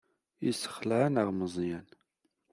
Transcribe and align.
Yessexleɛ-aneɣ 0.45 1.27
Meẓyan. 1.33 1.87